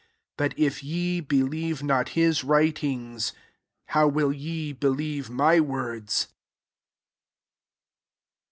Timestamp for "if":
0.67-0.83